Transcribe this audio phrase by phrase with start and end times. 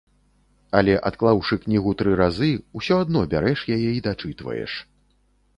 [0.79, 2.51] Але адклаўшы кнігу тры разы,
[2.81, 4.71] усё адно бярэш яе і дачытваеш.